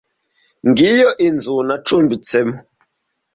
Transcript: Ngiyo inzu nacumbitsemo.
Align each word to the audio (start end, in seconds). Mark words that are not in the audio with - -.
Ngiyo 0.69 1.09
inzu 1.27 1.55
nacumbitsemo. 1.67 2.55